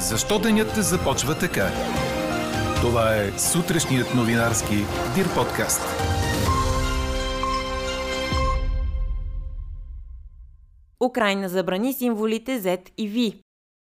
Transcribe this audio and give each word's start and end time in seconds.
Защо 0.00 0.38
денят 0.38 0.76
не 0.76 0.82
започва 0.82 1.38
така? 1.38 1.70
Това 2.80 3.16
е 3.16 3.38
сутрешният 3.38 4.14
новинарски 4.14 4.74
Дир 5.14 5.34
подкаст. 5.34 5.80
Украина 11.04 11.48
забрани 11.48 11.92
символите 11.92 12.60
Z 12.60 12.90
и 12.98 13.10
V. 13.10 13.40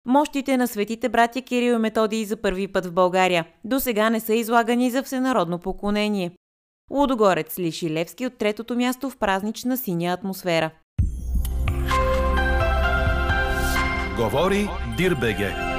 Мощите 0.07 0.57
на 0.57 0.69
светите 0.69 1.09
братя 1.09 1.43
Кирил 1.43 1.75
и 1.75 1.79
Методий 1.79 2.25
за 2.25 2.37
първи 2.37 2.69
път 2.69 2.87
в 2.87 2.93
България. 2.93 3.47
До 3.65 3.81
сега 3.81 4.11
не 4.11 4.21
са 4.21 4.35
излагани 4.35 4.91
за 4.91 5.03
всенародно 5.03 5.59
поклонение. 5.59 6.33
Лудогорец 6.91 7.59
лиши 7.59 7.91
Левски 7.91 8.27
от 8.27 8.39
третото 8.39 8.77
място 8.77 9.11
в 9.11 9.17
празнична 9.17 9.77
синя 9.77 10.13
атмосфера. 10.13 10.71
Говори 14.17 14.69
Дирбеге. 14.97 15.76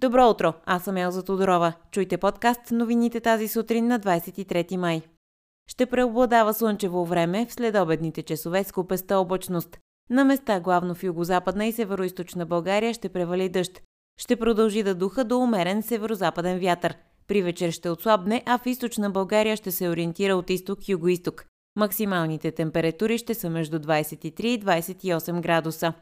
Добро 0.00 0.28
утро, 0.28 0.52
аз 0.66 0.84
съм 0.84 0.96
Елза 0.96 1.22
Тодорова. 1.22 1.72
Чуйте 1.90 2.16
подкаст 2.16 2.60
новините 2.70 3.20
тази 3.20 3.48
сутрин 3.48 3.86
на 3.86 4.00
23 4.00 4.76
май. 4.76 5.02
Ще 5.70 5.86
преобладава 5.86 6.54
слънчево 6.54 7.04
време 7.04 7.46
в 7.46 7.52
следобедните 7.52 8.22
часове 8.22 8.64
с 8.64 8.72
купеста 8.72 9.18
облачност. 9.18 9.78
На 10.10 10.24
места, 10.24 10.60
главно 10.60 10.94
в 10.94 11.02
югозападна 11.02 11.66
и 11.66 11.72
североизточна 11.72 12.46
България, 12.46 12.94
ще 12.94 13.08
превали 13.08 13.48
дъжд. 13.48 13.82
Ще 14.20 14.36
продължи 14.36 14.82
да 14.82 14.94
духа 14.94 15.24
до 15.24 15.38
умерен 15.38 15.82
северозападен 15.82 16.58
вятър. 16.58 16.94
При 17.28 17.42
вечер 17.42 17.70
ще 17.70 17.90
отслабне, 17.90 18.42
а 18.46 18.58
в 18.58 18.66
източна 18.66 19.10
България 19.10 19.56
ще 19.56 19.70
се 19.70 19.88
ориентира 19.88 20.34
от 20.34 20.50
изток-югоисток. 20.50 21.44
Максималните 21.76 22.50
температури 22.50 23.18
ще 23.18 23.34
са 23.34 23.50
между 23.50 23.78
23 23.78 24.44
и 24.44 24.60
28 24.60 25.40
градуса. 25.40 25.92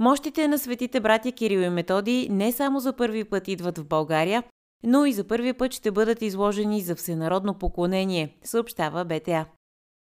Мощите 0.00 0.48
на 0.48 0.58
светите 0.58 1.00
братя 1.00 1.32
Кирил 1.32 1.60
и 1.60 1.68
Методий 1.68 2.28
не 2.30 2.52
само 2.52 2.80
за 2.80 2.92
първи 2.92 3.24
път 3.24 3.48
идват 3.48 3.78
в 3.78 3.84
България, 3.84 4.42
но 4.84 5.06
и 5.06 5.12
за 5.12 5.24
първи 5.24 5.52
път 5.52 5.72
ще 5.72 5.90
бъдат 5.90 6.22
изложени 6.22 6.80
за 6.80 6.94
всенародно 6.96 7.54
поклонение, 7.54 8.36
съобщава 8.44 9.04
БТА. 9.04 9.46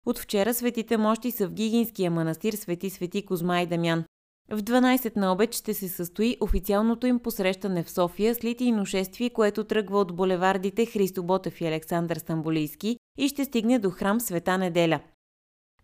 От 0.06 0.18
вчера 0.18 0.54
светите 0.54 0.96
мощи 0.96 1.30
са 1.30 1.48
в 1.48 1.52
Гигинския 1.52 2.10
манастир 2.10 2.52
Свети 2.52 2.90
Свети 2.90 3.26
Козма 3.26 3.60
и 3.60 3.66
Дамян. 3.66 4.04
В 4.50 4.62
12 4.62 5.16
на 5.16 5.32
обед 5.32 5.54
ще 5.54 5.74
се 5.74 5.88
състои 5.88 6.36
официалното 6.40 7.06
им 7.06 7.18
посрещане 7.18 7.82
в 7.82 7.90
София 7.90 8.34
с 8.34 8.44
литийно 8.44 8.86
шествие, 8.86 9.30
което 9.30 9.64
тръгва 9.64 9.98
от 10.00 10.16
булевардите 10.16 10.86
Христо 10.86 11.22
Ботев 11.22 11.60
и 11.60 11.66
Александър 11.66 12.16
Стамбулийски 12.16 12.96
и 13.18 13.28
ще 13.28 13.44
стигне 13.44 13.78
до 13.78 13.90
храм 13.90 14.20
Света 14.20 14.58
неделя. 14.58 15.00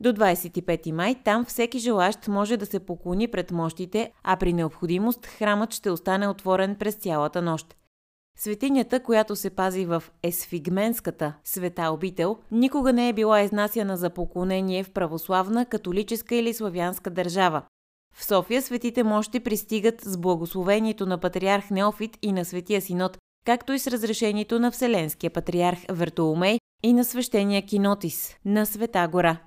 До 0.01 0.13
25 0.13 0.93
май 0.93 1.17
там 1.25 1.45
всеки 1.45 1.79
желащ 1.79 2.29
може 2.29 2.57
да 2.57 2.67
се 2.67 2.81
поклони 2.81 3.29
пред 3.29 3.51
мощите, 3.51 4.13
а 4.23 4.37
при 4.37 4.53
необходимост 4.53 5.27
храмът 5.27 5.75
ще 5.75 5.91
остане 5.91 6.29
отворен 6.29 6.77
през 6.77 6.95
цялата 6.95 7.43
нощ. 7.43 7.77
Светинята, 8.39 9.03
която 9.03 9.37
се 9.37 9.51
пази 9.51 9.87
в 9.87 10.03
Есфигменската 10.23 11.35
света 11.45 11.91
обител, 11.93 12.39
никога 12.51 12.93
не 12.93 13.09
е 13.09 13.13
била 13.13 13.41
изнасяна 13.41 13.97
за 13.97 14.11
поклонение 14.11 14.85
в 14.85 14.91
православна, 14.91 15.67
католическа 15.67 16.35
или 16.35 16.55
славянска 16.55 17.11
държава. 17.11 17.63
В 18.15 18.25
София 18.25 18.63
светите 18.63 19.03
мощи 19.03 19.41
пристигат 19.41 20.01
с 20.01 20.17
благословението 20.17 21.07
на 21.07 21.19
патриарх 21.19 21.71
Неофит 21.71 22.19
и 22.23 22.33
на 22.33 22.45
светия 22.45 22.81
синод, 22.81 23.19
както 23.47 23.73
и 23.73 23.79
с 23.79 23.87
разрешението 23.87 24.59
на 24.59 24.71
Вселенския 24.71 25.31
патриарх 25.31 25.79
Вертоломей 25.91 26.59
и 26.83 26.93
на 26.93 27.05
свещения 27.05 27.67
Кинотис 27.67 28.37
на 28.45 28.67
Света 28.67 29.09
гора. 29.13 29.39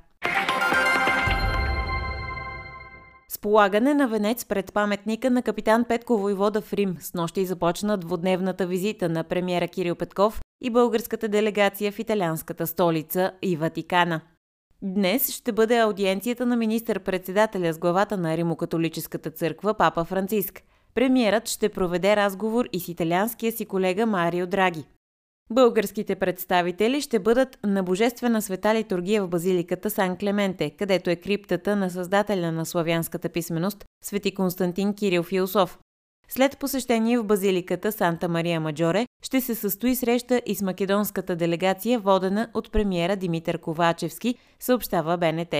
С 3.31 3.37
полагане 3.37 3.93
на 3.93 4.07
венец 4.07 4.45
пред 4.45 4.73
паметника 4.73 5.31
на 5.31 5.41
капитан 5.41 5.85
Петко 5.85 6.17
Войвода 6.17 6.61
в 6.61 6.73
Рим 6.73 6.97
с 6.99 7.13
нощи 7.13 7.45
започна 7.45 7.97
двудневната 7.97 8.67
визита 8.67 9.09
на 9.09 9.23
премиера 9.23 9.67
Кирил 9.67 9.95
Петков 9.95 10.41
и 10.61 10.69
българската 10.69 11.27
делегация 11.27 11.91
в 11.91 11.99
италианската 11.99 12.67
столица 12.67 13.31
и 13.41 13.55
Ватикана. 13.55 14.21
Днес 14.81 15.31
ще 15.31 15.51
бъде 15.51 15.77
аудиенцията 15.77 16.45
на 16.45 16.55
министър-председателя 16.55 17.73
с 17.73 17.79
главата 17.79 18.17
на 18.17 18.37
Римокатолическата 18.37 19.31
църква 19.31 19.73
Папа 19.73 20.05
Франциск. 20.05 20.61
Премиерът 20.95 21.49
ще 21.49 21.69
проведе 21.69 22.15
разговор 22.15 22.65
и 22.73 22.79
с 22.79 22.87
италианския 22.87 23.51
си 23.51 23.65
колега 23.65 24.05
Марио 24.05 24.47
Драги. 24.47 24.85
Българските 25.49 26.15
представители 26.15 27.01
ще 27.01 27.19
бъдат 27.19 27.57
на 27.63 27.83
Божествена 27.83 28.41
света 28.41 28.73
литургия 28.75 29.23
в 29.23 29.27
базиликата 29.27 29.89
Сан 29.89 30.17
Клементе, 30.17 30.69
където 30.69 31.09
е 31.09 31.15
криптата 31.15 31.75
на 31.75 31.89
създателя 31.89 32.51
на 32.51 32.65
славянската 32.65 33.29
писменост, 33.29 33.85
свети 34.03 34.35
Константин 34.35 34.93
Кирил 34.93 35.23
Философ. 35.23 35.77
След 36.29 36.57
посещение 36.57 37.19
в 37.19 37.23
базиликата 37.23 37.91
Санта 37.91 38.29
Мария 38.29 38.59
Маджоре 38.59 39.05
ще 39.23 39.41
се 39.41 39.55
състои 39.55 39.95
среща 39.95 40.41
и 40.45 40.55
с 40.55 40.61
македонската 40.61 41.35
делегация, 41.35 41.99
водена 41.99 42.49
от 42.53 42.71
премиера 42.71 43.15
Димитър 43.15 43.57
Ковачевски, 43.57 44.35
съобщава 44.59 45.17
БНТ. 45.17 45.55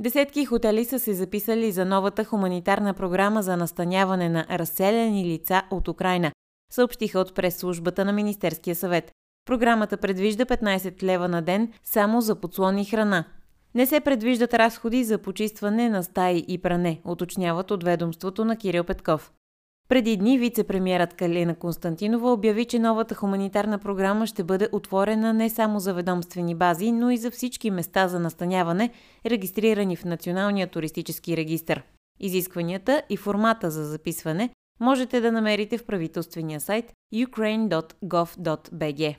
Десетки 0.00 0.44
хотели 0.44 0.84
са 0.84 0.98
се 0.98 1.14
записали 1.14 1.72
за 1.72 1.84
новата 1.84 2.24
хуманитарна 2.24 2.94
програма 2.94 3.42
за 3.42 3.56
настаняване 3.56 4.28
на 4.28 4.46
разселени 4.50 5.24
лица 5.24 5.62
от 5.70 5.88
Украина, 5.88 6.32
съобщиха 6.72 7.18
от 7.18 7.34
прес-службата 7.34 8.04
на 8.04 8.12
Министерския 8.12 8.76
съвет. 8.76 9.12
Програмата 9.46 9.96
предвижда 9.96 10.44
15 10.44 11.02
лева 11.02 11.28
на 11.28 11.42
ден 11.42 11.72
само 11.84 12.20
за 12.20 12.40
подслон 12.40 12.78
и 12.78 12.84
храна. 12.84 13.24
Не 13.74 13.86
се 13.86 14.00
предвиждат 14.00 14.54
разходи 14.54 15.04
за 15.04 15.18
почистване 15.18 15.88
на 15.88 16.02
стаи 16.02 16.44
и 16.48 16.58
пране, 16.58 17.00
уточняват 17.04 17.70
от 17.70 17.84
ведомството 17.84 18.44
на 18.44 18.56
Кирил 18.56 18.84
Петков. 18.84 19.32
Преди 19.88 20.16
дни 20.16 20.38
вице-премьерът 20.38 21.14
Калина 21.14 21.54
Константинова 21.54 22.32
обяви, 22.32 22.64
че 22.64 22.78
новата 22.78 23.14
хуманитарна 23.14 23.78
програма 23.78 24.26
ще 24.26 24.44
бъде 24.44 24.68
отворена 24.72 25.32
не 25.32 25.50
само 25.50 25.80
за 25.80 25.94
ведомствени 25.94 26.54
бази, 26.54 26.92
но 26.92 27.10
и 27.10 27.16
за 27.16 27.30
всички 27.30 27.70
места 27.70 28.08
за 28.08 28.20
настаняване, 28.20 28.90
регистрирани 29.26 29.96
в 29.96 30.04
Националния 30.04 30.66
туристически 30.66 31.36
регистр. 31.36 31.82
Изискванията 32.20 33.02
и 33.10 33.16
формата 33.16 33.70
за 33.70 33.84
записване 33.84 34.50
можете 34.80 35.20
да 35.20 35.32
намерите 35.32 35.78
в 35.78 35.86
правителствения 35.86 36.60
сайт 36.60 36.92
ukraine.gov.bg. 37.14 39.16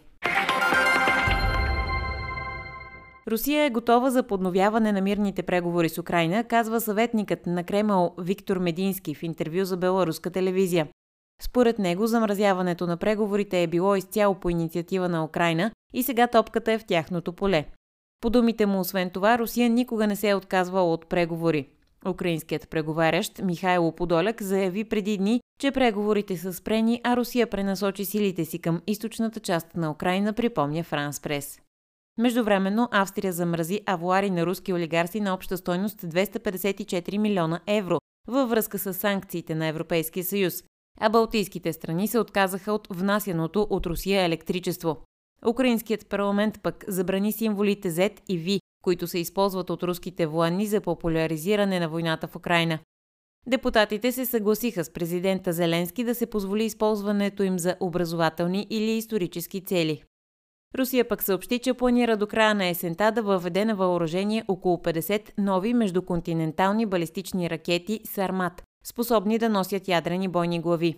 Русия 3.27 3.65
е 3.65 3.69
готова 3.69 4.09
за 4.09 4.23
подновяване 4.23 4.91
на 4.91 5.01
мирните 5.01 5.43
преговори 5.43 5.89
с 5.89 5.97
Украина, 5.97 6.43
казва 6.43 6.81
съветникът 6.81 7.45
на 7.45 7.63
Кремъл 7.63 8.15
Виктор 8.17 8.57
Медински 8.57 9.15
в 9.15 9.23
интервю 9.23 9.65
за 9.65 9.77
беларуска 9.77 10.29
телевизия. 10.29 10.87
Според 11.41 11.79
него 11.79 12.07
замразяването 12.07 12.87
на 12.87 12.97
преговорите 12.97 13.63
е 13.63 13.67
било 13.67 13.95
изцяло 13.95 14.35
по 14.35 14.49
инициатива 14.49 15.09
на 15.09 15.23
Украина 15.23 15.71
и 15.93 16.03
сега 16.03 16.27
топката 16.27 16.71
е 16.71 16.79
в 16.79 16.85
тяхното 16.85 17.33
поле. 17.33 17.65
По 18.21 18.29
думите 18.29 18.65
му, 18.65 18.79
освен 18.79 19.09
това, 19.09 19.37
Русия 19.37 19.69
никога 19.69 20.07
не 20.07 20.15
се 20.15 20.29
е 20.29 20.35
отказвала 20.35 20.93
от 20.93 21.07
преговори. 21.07 21.67
Украинският 22.09 22.69
преговарящ 22.69 23.41
Михайло 23.43 23.91
Подоляк 23.91 24.43
заяви 24.43 24.83
преди 24.83 25.17
дни, 25.17 25.41
че 25.59 25.71
преговорите 25.71 26.37
са 26.37 26.53
спрени, 26.53 27.01
а 27.03 27.17
Русия 27.17 27.47
пренасочи 27.47 28.05
силите 28.05 28.45
си 28.45 28.59
към 28.59 28.81
източната 28.87 29.39
част 29.39 29.75
на 29.75 29.91
Украина, 29.91 30.33
припомня 30.33 30.83
Франс 30.83 31.19
Прес. 31.19 31.59
Междувременно 32.17 32.89
Австрия 32.91 33.33
замрази 33.33 33.81
авуари 33.85 34.29
на 34.29 34.45
руски 34.45 34.73
олигарси 34.73 35.19
на 35.19 35.33
обща 35.33 35.57
стойност 35.57 36.01
254 36.01 37.17
милиона 37.17 37.59
евро 37.67 37.99
във 38.27 38.49
връзка 38.49 38.79
с 38.79 38.93
санкциите 38.93 39.55
на 39.55 39.67
Европейския 39.67 40.23
съюз, 40.23 40.63
а 40.99 41.09
балтийските 41.09 41.73
страни 41.73 42.07
се 42.07 42.19
отказаха 42.19 42.73
от 42.73 42.87
внасяното 42.91 43.67
от 43.69 43.85
Русия 43.85 44.23
електричество. 44.23 44.97
Украинският 45.47 46.09
парламент 46.09 46.59
пък 46.63 46.85
забрани 46.87 47.31
символите 47.31 47.91
Z 47.91 48.19
и 48.29 48.39
V, 48.39 48.59
които 48.83 49.07
се 49.07 49.19
използват 49.19 49.69
от 49.69 49.83
руските 49.83 50.25
военни 50.25 50.65
за 50.65 50.81
популяризиране 50.81 51.79
на 51.79 51.89
войната 51.89 52.27
в 52.27 52.35
Украина. 52.35 52.79
Депутатите 53.47 54.11
се 54.11 54.25
съгласиха 54.25 54.83
с 54.83 54.89
президента 54.89 55.53
Зеленски 55.53 56.03
да 56.03 56.15
се 56.15 56.25
позволи 56.25 56.63
използването 56.63 57.43
им 57.43 57.59
за 57.59 57.75
образователни 57.79 58.67
или 58.69 58.91
исторически 58.91 59.61
цели. 59.61 60.03
Русия 60.75 61.07
пък 61.07 61.23
съобщи, 61.23 61.59
че 61.59 61.73
планира 61.73 62.17
до 62.17 62.27
края 62.27 62.55
на 62.55 62.65
есента 62.65 63.11
да 63.11 63.21
въведе 63.21 63.65
на 63.65 63.75
въоръжение 63.75 64.43
около 64.47 64.77
50 64.77 65.29
нови 65.37 65.73
междуконтинентални 65.73 66.85
балистични 66.85 67.49
ракети 67.49 67.99
Сармат, 68.05 68.63
способни 68.85 69.37
да 69.37 69.49
носят 69.49 69.87
ядрени 69.87 70.27
бойни 70.27 70.61
глави. 70.61 70.95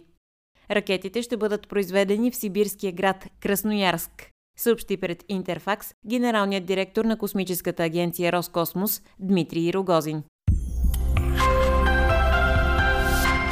Ракетите 0.72 1.22
ще 1.22 1.38
бъдат 1.38 1.68
произведени 1.68 2.32
в 2.32 2.36
сибирския 2.36 2.92
град 2.92 3.26
Красноярск, 3.40 4.32
съобщи 4.58 4.98
пред 4.98 5.24
Интерфакс 5.30 5.94
генералният 6.08 6.66
директор 6.66 7.06
на 7.06 7.18
космическата 7.18 7.84
агенция 7.84 8.32
Роскосмос 8.34 9.02
Дмитрий 9.20 9.74
Рогозин. 9.74 10.24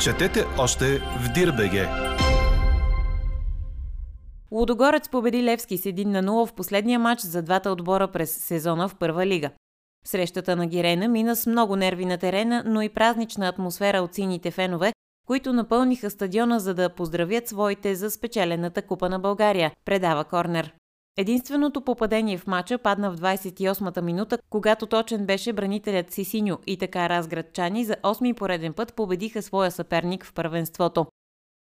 Четете 0.04 0.46
още 0.58 1.00
в 1.00 1.34
Дирбеге! 1.34 1.88
Лудогорец 4.52 5.10
победи 5.10 5.44
Левски 5.44 5.78
с 5.78 5.84
1 5.84 6.06
на 6.06 6.24
0 6.24 6.46
в 6.46 6.54
последния 6.54 7.00
матч 7.00 7.22
за 7.22 7.42
двата 7.42 7.72
отбора 7.72 8.08
през 8.08 8.32
сезона 8.32 8.90
в 8.90 8.96
първа 8.96 9.26
лига. 9.26 9.50
Срещата 10.06 10.56
на 10.56 10.68
Гирена 10.68 11.08
мина 11.08 11.36
с 11.36 11.48
много 11.48 11.76
нерви 11.76 12.06
на 12.06 12.18
терена, 12.18 12.64
но 12.66 12.82
и 12.82 12.90
празнична 12.90 13.48
атмосфера 13.48 14.02
от 14.02 14.16
сините 14.16 14.52
фенове, 14.52 14.94
които 15.28 15.54
напълниха 15.54 16.10
стадиона 16.10 16.60
за 16.60 16.74
да 16.74 16.90
поздравят 16.90 17.48
своите 17.48 17.96
за 17.96 18.12
спечелената 18.12 18.82
купа 18.82 19.10
на 19.10 19.20
България, 19.20 19.72
предава 19.86 20.24
Корнер. 20.24 20.74
Единственото 21.18 21.82
попадение 21.82 22.38
в 22.38 22.48
матча 22.48 22.78
падна 22.78 23.12
в 23.12 23.18
28-та 23.18 24.02
минута, 24.02 24.38
когато 24.50 24.86
точен 24.86 25.26
беше 25.26 25.54
бранителят 25.54 26.12
Сисиньо 26.12 26.58
и 26.68 26.78
така 26.78 27.10
разградчани 27.10 27.86
за 27.86 27.96
8-ми 27.96 28.34
пореден 28.34 28.74
път 28.74 28.94
победиха 28.94 29.42
своя 29.42 29.72
съперник 29.72 30.26
в 30.26 30.34
първенството. 30.34 31.06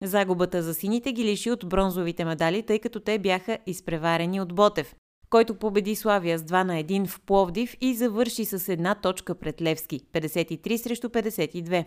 Загубата 0.04 0.64
за 0.64 0.74
сините 0.74 1.12
ги 1.12 1.24
лиши 1.24 1.52
от 1.52 1.70
бронзовите 1.70 2.26
медали, 2.26 2.64
тъй 2.64 2.80
като 2.80 3.00
те 3.00 3.20
бяха 3.20 3.58
изпреварени 3.66 4.42
от 4.42 4.56
Ботев, 4.56 4.96
който 5.30 5.56
победи 5.56 5.96
Славия 5.96 6.40
с 6.40 6.42
2 6.42 6.64
на 6.64 6.74
1 6.74 7.08
в 7.08 7.22
Пловдив 7.22 7.76
и 7.82 7.94
завърши 7.94 8.46
с 8.46 8.70
една 8.70 8.96
точка 8.96 9.36
пред 9.36 9.62
Левски– 9.62 10.00
53 10.14 10.78
срещу 10.78 11.10
52. 11.10 11.86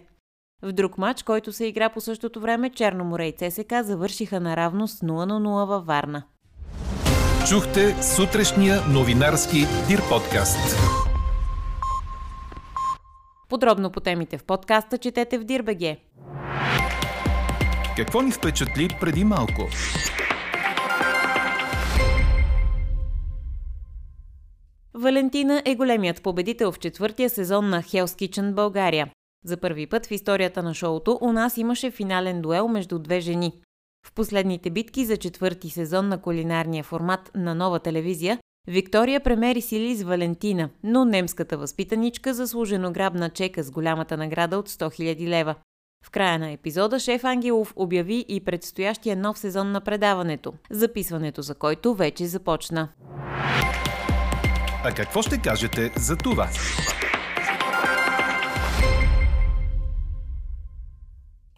В 0.62 0.72
друг 0.72 0.98
матч, 0.98 1.22
който 1.22 1.52
се 1.52 1.66
игра 1.66 1.88
по 1.88 2.00
същото 2.00 2.40
време, 2.40 2.70
Черноморе 2.70 3.26
и 3.26 3.32
ЦСК 3.32 3.72
завършиха 3.82 4.40
наравно 4.40 4.88
с 4.88 5.00
0 5.00 5.24
на 5.24 5.40
0 5.40 5.66
във 5.66 5.86
Варна. 5.86 6.22
Чухте 7.48 8.02
сутрешния 8.02 8.80
новинарски 8.88 9.58
Дир 9.88 10.00
подкаст. 10.08 10.76
Подробно 13.48 13.90
по 13.90 14.00
темите 14.00 14.38
в 14.38 14.44
подкаста 14.44 14.98
четете 14.98 15.38
в 15.38 15.44
Дирбеге. 15.44 15.98
Какво 17.96 18.22
ни 18.22 18.32
впечатли 18.32 18.88
преди 19.00 19.24
малко? 19.24 19.68
Валентина 24.94 25.62
е 25.64 25.74
големият 25.74 26.22
победител 26.22 26.72
в 26.72 26.78
четвъртия 26.78 27.30
сезон 27.30 27.68
на 27.68 27.82
Hell's 27.82 28.04
Kitchen 28.04 28.52
България. 28.52 29.10
За 29.44 29.56
първи 29.56 29.86
път 29.86 30.06
в 30.06 30.10
историята 30.10 30.62
на 30.62 30.74
шоуто 30.74 31.18
у 31.20 31.32
нас 31.32 31.56
имаше 31.56 31.90
финален 31.90 32.42
дуел 32.42 32.68
между 32.68 32.98
две 32.98 33.20
жени. 33.20 33.52
В 34.06 34.12
последните 34.12 34.70
битки 34.70 35.04
за 35.04 35.16
четвърти 35.16 35.70
сезон 35.70 36.08
на 36.08 36.22
кулинарния 36.22 36.84
формат 36.84 37.30
на 37.34 37.54
нова 37.54 37.80
телевизия, 37.80 38.38
Виктория 38.68 39.20
премери 39.20 39.60
сили 39.60 39.94
с 39.94 40.02
Валентина, 40.02 40.70
но 40.82 41.04
немската 41.04 41.58
възпитаничка 41.58 42.34
заслужено 42.34 42.92
грабна 42.92 43.30
чека 43.30 43.62
с 43.62 43.70
голямата 43.70 44.16
награда 44.16 44.58
от 44.58 44.68
100 44.68 45.00
000 45.00 45.28
лева. 45.28 45.54
В 46.02 46.10
края 46.10 46.38
на 46.38 46.50
епизода 46.50 46.98
шеф 46.98 47.24
Ангелов 47.24 47.72
обяви 47.76 48.24
и 48.28 48.40
предстоящия 48.40 49.16
нов 49.16 49.38
сезон 49.38 49.72
на 49.72 49.80
предаването, 49.80 50.54
записването 50.70 51.42
за 51.42 51.54
който 51.54 51.94
вече 51.94 52.26
започна. 52.26 52.88
А 54.84 54.92
какво 54.96 55.22
ще 55.22 55.38
кажете 55.38 55.92
за 55.96 56.16
това? 56.16 56.48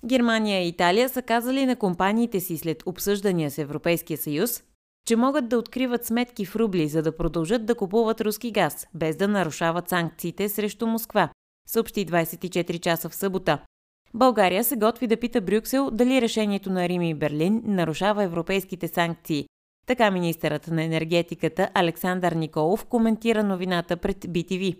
Германия 0.06 0.64
и 0.64 0.68
Италия 0.68 1.08
са 1.08 1.22
казали 1.22 1.66
на 1.66 1.76
компаниите 1.76 2.40
си 2.40 2.58
след 2.58 2.82
обсъждания 2.86 3.50
с 3.50 3.58
Европейския 3.58 4.18
съюз, 4.18 4.62
че 5.06 5.16
могат 5.16 5.48
да 5.48 5.58
откриват 5.58 6.04
сметки 6.04 6.46
в 6.46 6.56
рубли, 6.56 6.88
за 6.88 7.02
да 7.02 7.16
продължат 7.16 7.66
да 7.66 7.74
купуват 7.74 8.20
руски 8.20 8.50
газ, 8.50 8.86
без 8.94 9.16
да 9.16 9.28
нарушават 9.28 9.88
санкциите 9.88 10.48
срещу 10.48 10.86
Москва, 10.86 11.28
съобщи 11.68 12.06
24 12.06 12.80
часа 12.80 13.08
в 13.08 13.14
събота. 13.14 13.58
България 14.14 14.64
се 14.64 14.76
готви 14.76 15.06
да 15.06 15.16
пита 15.16 15.40
Брюксел 15.40 15.90
дали 15.90 16.20
решението 16.20 16.70
на 16.70 16.88
Рим 16.88 17.02
и 17.02 17.14
Берлин 17.14 17.62
нарушава 17.64 18.24
европейските 18.24 18.88
санкции. 18.88 19.46
Така 19.86 20.10
министърът 20.10 20.68
на 20.68 20.82
енергетиката 20.82 21.68
Александър 21.74 22.32
Николов 22.32 22.84
коментира 22.84 23.44
новината 23.44 23.96
пред 23.96 24.16
BTV. 24.16 24.76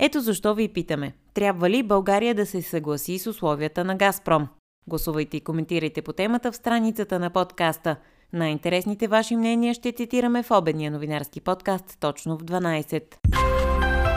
Ето 0.00 0.20
защо 0.20 0.54
ви 0.54 0.68
питаме. 0.68 1.12
Трябва 1.34 1.70
ли 1.70 1.82
България 1.82 2.34
да 2.34 2.46
се 2.46 2.62
съгласи 2.62 3.18
с 3.18 3.26
условията 3.26 3.84
на 3.84 3.96
Газпром? 3.96 4.48
Гласувайте 4.86 5.36
и 5.36 5.40
коментирайте 5.40 6.02
по 6.02 6.12
темата 6.12 6.52
в 6.52 6.56
страницата 6.56 7.18
на 7.18 7.30
подкаста. 7.30 7.96
Най-интересните 8.32 9.08
ваши 9.08 9.36
мнения 9.36 9.74
ще 9.74 9.92
цитираме 9.92 10.42
в 10.42 10.50
обедния 10.50 10.90
новинарски 10.90 11.40
подкаст 11.40 11.96
точно 12.00 12.38
в 12.38 12.44
12. 12.44 13.02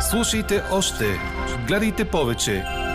Слушайте 0.02 0.62
още, 0.72 1.06
гледайте 1.68 2.06
повече 2.06 2.85